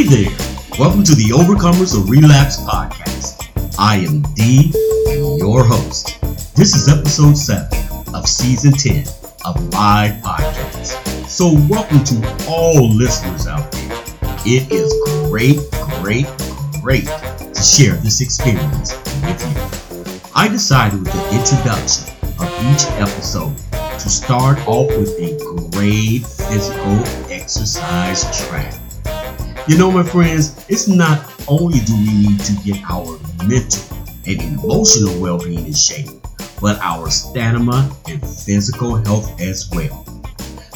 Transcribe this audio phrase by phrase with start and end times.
[0.00, 0.36] Hey there!
[0.78, 3.52] Welcome to the Overcomers of Relapse podcast.
[3.78, 4.72] I am D,
[5.36, 6.18] your host.
[6.56, 9.06] This is episode 7 of season 10
[9.44, 11.28] of my podcast.
[11.28, 13.92] So, welcome to all listeners out there.
[14.46, 14.90] It is
[15.28, 15.58] great,
[16.00, 16.24] great,
[16.80, 20.30] great to share this experience with you.
[20.34, 22.08] I decided with the introduction
[22.38, 23.54] of each episode
[24.00, 28.79] to start off with a great physical exercise track.
[29.70, 33.96] You know, my friends, it's not only do we need to get our mental
[34.26, 36.08] and emotional well being in shape,
[36.60, 40.04] but our stamina and physical health as well.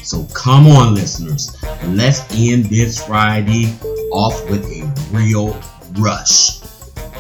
[0.05, 3.77] So come on, listeners, let's end this Friday
[4.13, 5.61] off with a real
[5.99, 6.61] rush.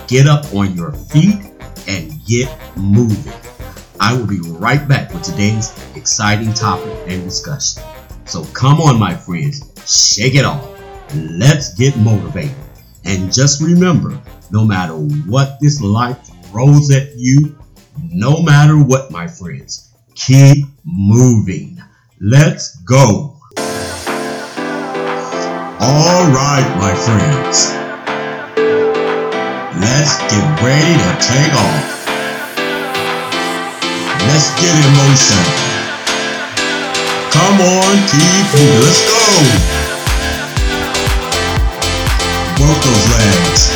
[0.06, 1.40] Get up on your feet
[1.88, 3.32] and get moving.
[3.98, 7.82] I will be right back with today's exciting topic and discussion.
[8.26, 10.73] So come on, my friends, shake it off.
[11.14, 12.56] Let's get motivated.
[13.04, 17.56] And just remember no matter what this life throws at you,
[18.02, 21.80] no matter what, my friends, keep moving.
[22.20, 23.38] Let's go.
[25.80, 27.74] All right, my friends.
[29.80, 32.06] Let's get ready to take off.
[34.26, 35.44] Let's get in motion.
[37.30, 38.80] Come on, keep moving.
[38.82, 39.83] Let's go.
[42.60, 43.74] Work those legs.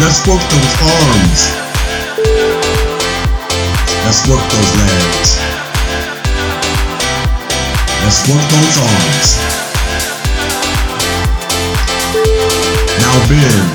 [0.00, 1.40] Let's work those arms.
[4.04, 5.30] Let's work those legs.
[8.04, 9.28] Let's work those arms.
[13.02, 13.68] Now bend.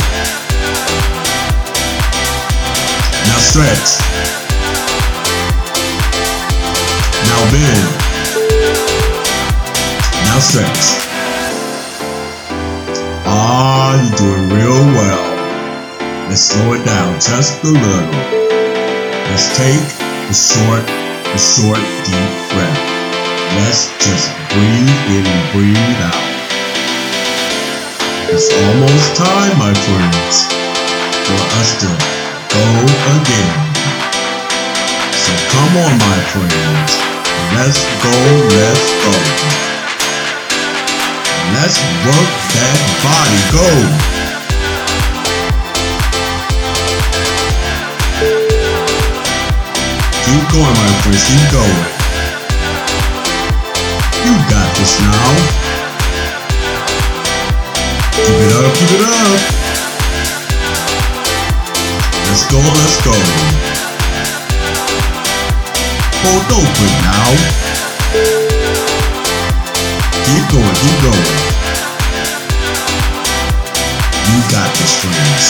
[3.27, 3.99] Now stretch.
[7.27, 7.87] Now bend.
[10.25, 11.06] Now stretch.
[13.49, 15.23] Ah, you're doing real well.
[16.27, 18.11] Let's slow it down just a little.
[19.31, 19.87] Let's take
[20.27, 22.83] a short, a short, deep breath.
[23.55, 26.27] Let's just breathe in and breathe out.
[28.35, 30.35] It's almost time, my friends,
[31.23, 31.89] for us to
[32.51, 32.67] go
[33.15, 33.55] again.
[35.23, 36.99] So come on, my friends.
[37.55, 39.66] Let's go, let's go.
[41.55, 43.41] Let's work that body.
[43.55, 43.67] Go.
[50.25, 51.23] Keep going, my friends.
[51.23, 51.83] Keep going.
[54.27, 55.29] You got this now.
[58.11, 59.39] Keep it up, keep it up.
[62.27, 63.15] Let's go, let's go.
[66.23, 68.46] Hold open now.
[70.27, 71.27] Keep going, keep going.
[74.27, 75.45] You got this, friends.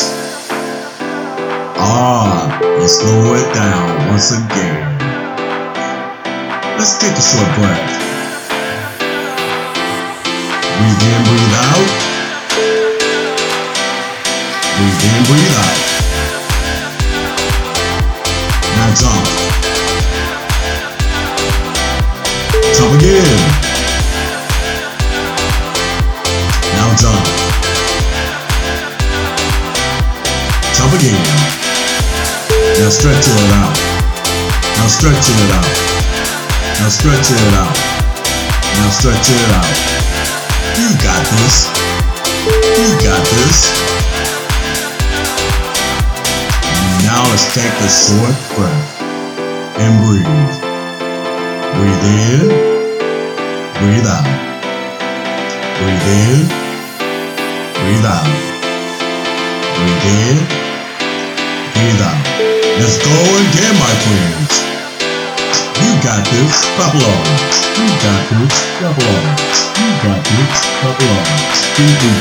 [1.82, 4.86] Ah, let's slow it down once again.
[6.78, 7.90] Let's take a short breath.
[10.78, 11.90] Breathe in, breathe out.
[14.78, 15.78] Breathe in, breathe out.
[18.78, 19.26] Now jump.
[22.78, 23.67] Jump again.
[30.98, 31.22] Again.
[32.82, 33.78] Now stretch it out.
[34.78, 35.70] Now stretch it out.
[36.82, 37.78] Now stretch it out.
[38.78, 39.70] Now stretch it out.
[40.78, 41.70] You got this.
[42.82, 43.58] You got this.
[47.06, 49.02] Now let's take a short breath
[49.78, 50.56] and breathe.
[51.78, 52.50] Breathe in.
[53.78, 54.26] Breathe out.
[55.78, 56.42] Breathe in.
[57.78, 58.26] Breathe out.
[59.78, 60.57] Breathe in.
[61.78, 62.18] Out.
[62.82, 64.50] Let's go again, my friends.
[65.78, 66.66] You got this.
[66.74, 67.26] Along.
[67.78, 68.50] You got this.
[68.82, 69.26] Along.
[69.78, 70.58] You got this.
[70.82, 71.26] Along.
[71.78, 72.18] Keep moving.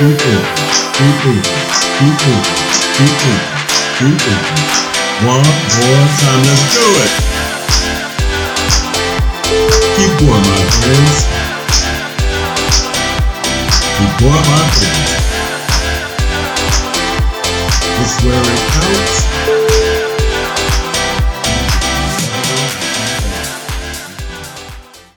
[0.00, 0.64] Keep moving.
[0.96, 1.44] Keep moving.
[1.92, 2.56] Keep moving.
[2.96, 3.44] Keep moving.
[4.00, 4.64] Keep moving.
[5.28, 6.40] One more time.
[6.48, 7.12] Let's do it.
[9.96, 11.20] Keep going, my friends.
[13.92, 15.25] Keep going, my friends.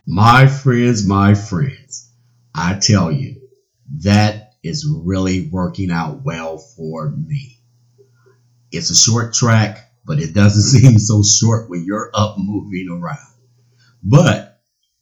[0.07, 2.09] My friends, my friends,
[2.55, 3.41] I tell you,
[4.03, 7.59] that is really working out well for me.
[8.71, 13.35] It's a short track, but it doesn't seem so short when you're up moving around.
[14.01, 14.61] But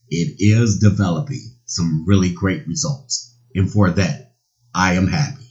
[0.09, 3.35] it is developing some really great results.
[3.53, 4.33] And for that,
[4.73, 5.47] I am happy.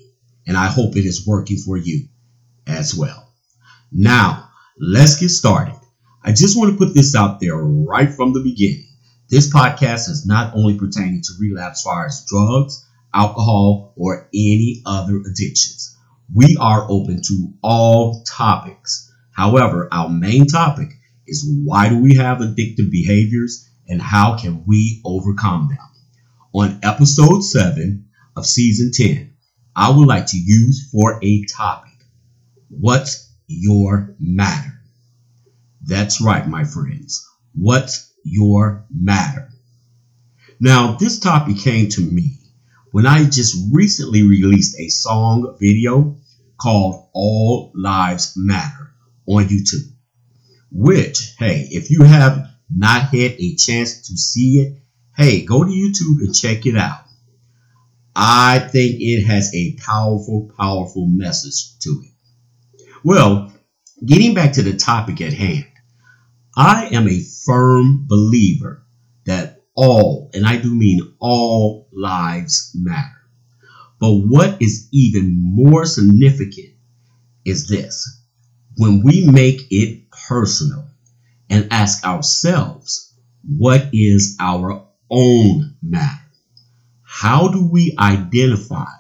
[0.46, 2.08] And I hope it is working for you
[2.66, 3.32] as well.
[3.92, 5.78] Now, let's get started.
[6.22, 8.86] I just want to put this out there right from the beginning.
[9.28, 12.84] This podcast is not only pertaining to relapse far as drugs,
[13.14, 15.96] alcohol, or any other addictions.
[16.34, 19.12] We are open to all topics.
[19.32, 20.88] However, our main topic
[21.26, 25.78] is why do we have addictive behaviors and how can we overcome them?
[26.52, 28.04] On episode 7
[28.36, 29.32] of season 10,
[29.74, 31.85] I would like to use for a topic
[32.68, 34.80] what's your matter?
[35.82, 37.26] That's right, my friends.
[37.54, 39.48] What's your matter?
[40.58, 42.38] Now, this topic came to me
[42.90, 46.16] when I just recently released a song video
[46.60, 48.92] called All Lives Matter
[49.26, 49.92] on YouTube.
[50.72, 54.82] Which, hey, if you have not had a chance to see it,
[55.16, 57.04] hey, go to YouTube and check it out.
[58.14, 62.15] I think it has a powerful, powerful message to it.
[63.04, 63.52] Well,
[64.04, 65.66] getting back to the topic at hand,
[66.56, 68.84] I am a firm believer
[69.26, 73.12] that all, and I do mean all lives matter.
[74.00, 76.74] But what is even more significant
[77.44, 78.22] is this
[78.76, 80.86] when we make it personal
[81.48, 83.14] and ask ourselves,
[83.46, 86.20] what is our own matter?
[87.02, 88.92] How do we identify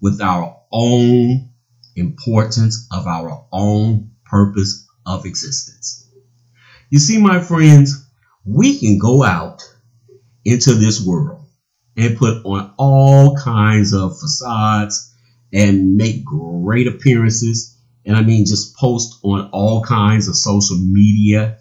[0.00, 1.49] with our own
[2.00, 6.08] importance of our own purpose of existence?
[6.90, 8.08] You see, my friends,
[8.44, 9.62] we can go out
[10.44, 11.46] into this world
[11.96, 15.14] and put on all kinds of facades
[15.52, 17.76] and make great appearances.
[18.04, 21.58] And I mean, just post on all kinds of social media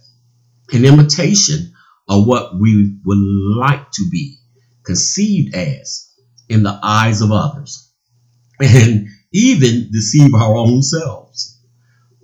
[0.71, 1.74] an imitation
[2.07, 3.18] of what we would
[3.57, 4.38] like to be
[4.83, 6.12] conceived as
[6.47, 7.92] in the eyes of others
[8.59, 11.59] and even deceive our own selves.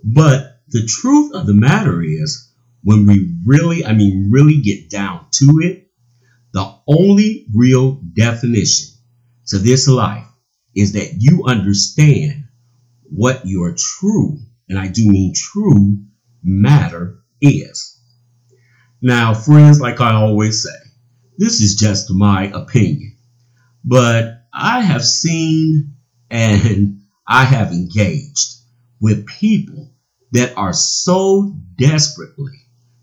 [0.02, 5.26] But the truth of the matter is, when we really, I mean, really get down
[5.32, 5.88] to it,
[6.52, 8.96] the only real definition
[9.48, 10.26] to this life
[10.74, 12.44] is that you understand
[13.10, 14.38] what your true,
[14.68, 15.98] and I do mean true,
[16.42, 18.00] matter is.
[19.02, 20.78] Now, friends, like I always say,
[21.38, 23.16] this is just my opinion,
[23.84, 25.95] but I have seen
[26.30, 28.56] and I have engaged
[29.00, 29.92] with people
[30.32, 32.58] that are so desperately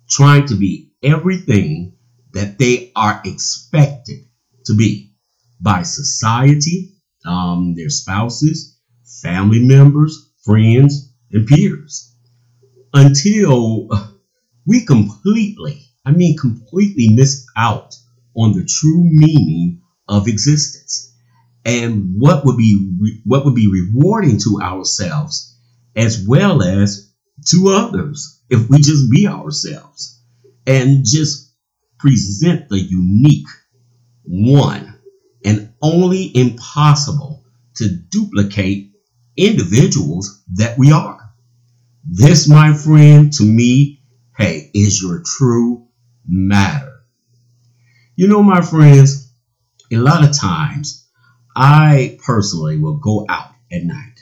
[0.10, 1.96] trying to be everything
[2.34, 4.26] that they are expected
[4.66, 5.14] to be
[5.62, 8.78] by society, um, their spouses,
[9.22, 12.16] family members, friends, and peers.
[12.94, 13.90] Until
[14.66, 17.96] we completely, I mean, completely miss out
[18.36, 21.13] on the true meaning of existence
[21.66, 25.58] and what would be what would be rewarding to ourselves
[25.96, 27.12] as well as
[27.48, 30.22] to others if we just be ourselves
[30.66, 31.54] and just
[32.00, 33.48] present the unique
[34.24, 35.00] one
[35.46, 37.44] and only impossible
[37.76, 38.92] to duplicate
[39.36, 41.20] individuals that we are.
[42.06, 44.02] This my friend to me
[44.38, 45.88] hey is your true
[46.28, 47.04] matter.
[48.16, 49.32] You know, my friends,
[49.92, 51.03] a lot of times
[51.56, 54.20] I personally will go out at night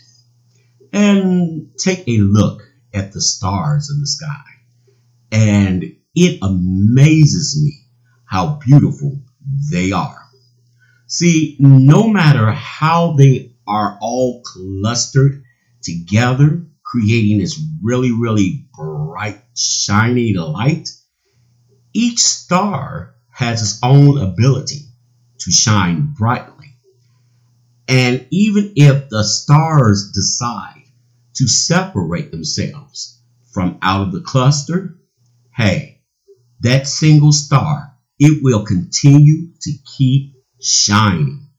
[0.91, 2.62] and take a look
[2.94, 4.44] at the stars in the sky.
[5.32, 7.88] And it amazes me
[8.25, 9.22] how beautiful
[9.72, 10.22] they are.
[11.08, 15.44] See, no matter how they are all clustered
[15.82, 20.89] together, creating this really, really bright, shiny light,
[21.94, 24.86] each star has its own ability
[25.39, 26.61] to shine brightly.
[27.91, 30.86] And even if the stars decide
[31.36, 33.21] to separate themselves
[33.51, 34.98] from out of the cluster,
[35.53, 36.00] hey,
[36.62, 41.50] that single star, it will continue to keep shining,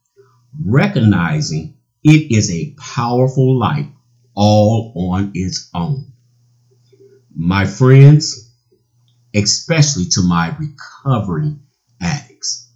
[0.59, 3.93] recognizing it is a powerful light
[4.35, 6.15] all on its own.
[7.37, 8.51] My friends,
[9.35, 11.61] especially to my recovering
[12.01, 12.73] addicts.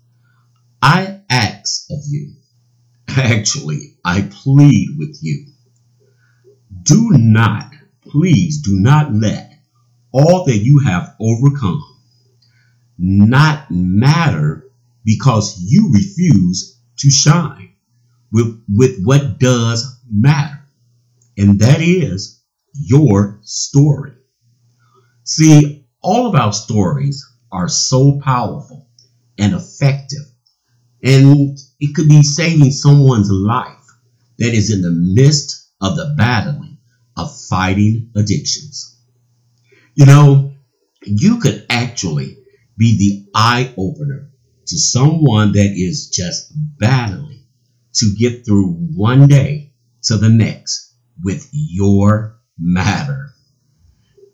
[0.82, 2.34] I ask of you,
[3.18, 5.46] actually, I plead with you,
[6.82, 9.52] do not, please do not let
[10.12, 11.82] all that you have overcome
[12.98, 14.68] not matter
[15.04, 17.74] because you refuse to shine
[18.32, 20.64] with, with what does matter.
[21.36, 22.42] And that is
[22.74, 24.12] your story.
[25.24, 28.88] See, all of our stories are so powerful
[29.38, 30.24] and effective.
[31.02, 33.84] And it could be saving someone's life
[34.38, 36.78] that is in the midst of the battling
[37.16, 39.00] of fighting addictions.
[39.94, 40.52] You know,
[41.02, 42.38] you could actually
[42.76, 44.30] be the eye opener
[44.66, 47.44] to someone that is just battling
[47.94, 49.72] to get through one day
[50.04, 53.30] to the next with your matter.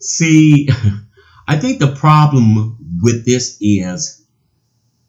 [0.00, 0.68] See,
[1.48, 4.21] I think the problem with this is,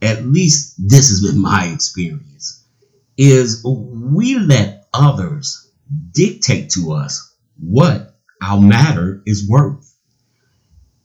[0.04, 2.66] at least this has been my experience,
[3.18, 5.72] is we let others
[6.12, 9.96] dictate to us what our matter is worth.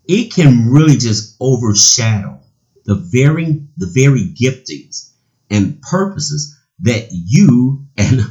[0.07, 2.41] It can really just overshadow
[2.85, 5.13] the very the very giftings
[5.51, 8.23] and purposes that you and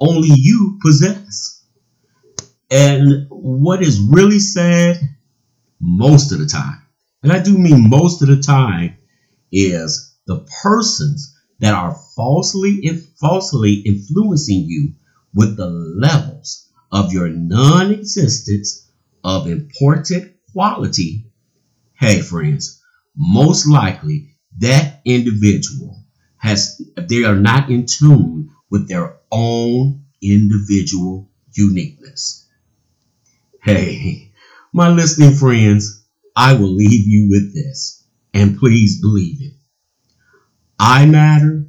[0.00, 1.64] only you possess.
[2.70, 5.00] And what is really sad
[5.80, 6.82] most of the time,
[7.22, 8.96] and I do mean most of the time,
[9.52, 12.86] is the persons that are falsely
[13.18, 14.94] falsely influencing you
[15.34, 18.88] with the levels of your non-existence
[19.24, 21.26] of important quality.
[21.94, 22.80] Hey friends,
[23.16, 26.04] most likely that individual
[26.36, 32.46] has they are not in tune with their own individual uniqueness.
[33.64, 34.30] Hey,
[34.72, 36.06] my listening friends,
[36.36, 39.49] I will leave you with this, and please believe it.
[40.82, 41.66] I matter,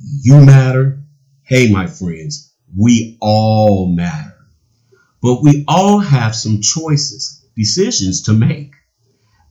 [0.00, 1.00] you matter.
[1.44, 4.34] Hey, my friends, we all matter.
[5.22, 8.72] But we all have some choices, decisions to make.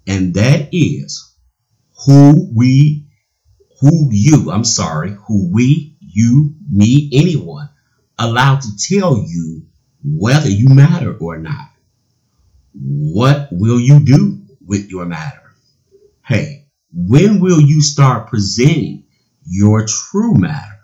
[0.06, 1.34] And that is
[2.06, 3.08] who we
[3.80, 7.70] who you, I'm sorry, who we, you, me, anyone,
[8.20, 9.68] allowed to tell you
[10.04, 11.70] whether you matter or not.
[12.74, 15.54] What will you do with your matter?
[16.26, 18.97] Hey, when will you start presenting
[19.48, 20.80] your true matter?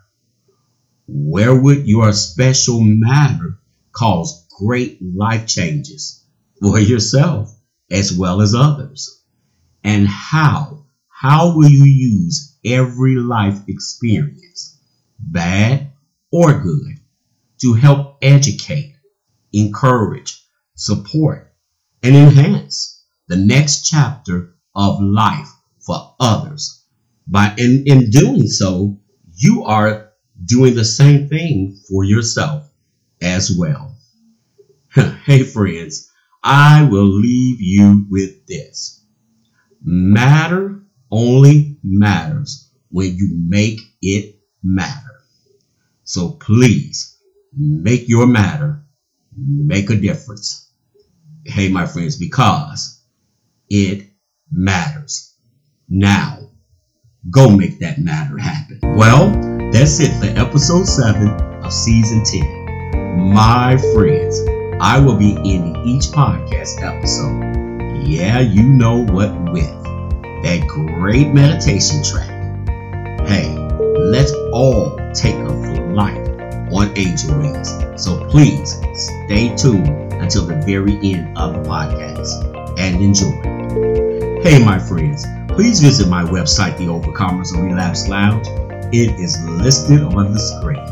[1.08, 3.60] Where would your special matter
[3.92, 6.24] cause great life changes
[6.60, 7.54] for yourself
[7.92, 9.22] as well as others?
[9.84, 10.86] And how?
[11.10, 14.80] How will you use every life experience,
[15.20, 15.92] bad
[16.32, 17.00] or good,
[17.62, 18.96] to help educate,
[19.52, 20.42] encourage,
[20.76, 21.54] support,
[22.02, 26.83] and enhance the next chapter of life for others.
[27.28, 29.00] By in, in doing so,
[29.34, 30.12] you are
[30.44, 32.70] doing the same thing for yourself
[33.22, 33.96] as well.
[35.26, 36.12] hey friends,
[36.44, 39.04] I will leave you with this.
[39.82, 45.22] Matter only matters when you make it matter.
[46.04, 47.18] So please
[47.58, 48.84] make your matter
[49.38, 50.72] make a difference.
[51.46, 53.02] Hey, my friends, because
[53.70, 54.08] it
[54.52, 55.36] matters.
[55.90, 56.43] Now,
[57.30, 58.80] go make that matter happen.
[58.84, 59.30] Well,
[59.72, 63.34] that's it for episode 7 of season 10.
[63.34, 64.40] My friends,
[64.82, 68.06] I will be ending each podcast episode.
[68.06, 69.72] Yeah, you know what with
[70.44, 72.30] that great meditation track.
[73.26, 73.56] Hey,
[73.98, 75.50] let's all take a
[75.94, 76.28] flight
[76.74, 77.70] on angel wings.
[77.96, 78.82] So please
[79.26, 84.42] stay tuned until the very end of the podcast and enjoy.
[84.42, 88.48] Hey, my friends, please visit my website, The Overcomers of Relapse Lounge.
[88.92, 90.84] It is listed on the screen.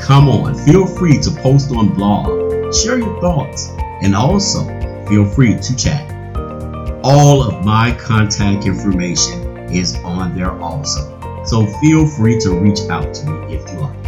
[0.00, 3.68] Come on, feel free to post on blog, share your thoughts,
[4.02, 4.64] and also
[5.08, 6.10] feel free to chat.
[7.02, 11.44] All of my contact information is on there also.
[11.44, 14.06] So feel free to reach out to me if you like.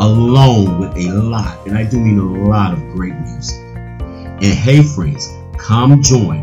[0.00, 3.58] Along with a lot, and I do mean a lot of great music.
[3.58, 6.42] And hey, friends, come join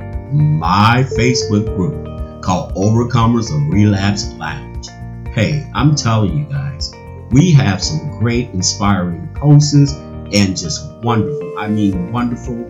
[0.60, 2.09] my Facebook group
[2.41, 4.88] called Overcomers of Relapse Lounge.
[5.34, 6.93] Hey, I'm telling you guys,
[7.31, 12.63] we have some great, inspiring posts and just wonderful, I mean, wonderful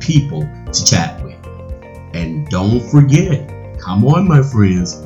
[0.00, 1.34] people to chat with.
[2.14, 4.96] And don't forget, come on, my friends,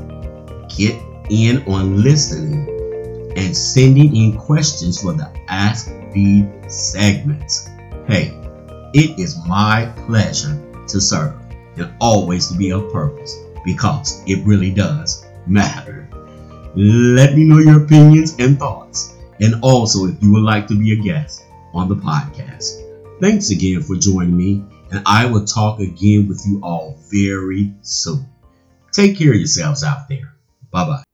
[0.75, 2.69] get in on listening
[3.37, 7.69] and sending in questions for the Ask D segments.
[8.07, 8.39] Hey,
[8.93, 11.35] it is my pleasure to serve
[11.77, 16.09] and always to be of purpose because it really does matter.
[16.75, 20.93] Let me know your opinions and thoughts, and also if you would like to be
[20.93, 22.81] a guest on the podcast.
[23.21, 28.27] Thanks again for joining me and I will talk again with you all very soon.
[28.93, 30.35] Take care of yourselves out there.
[30.71, 31.12] Bye bye.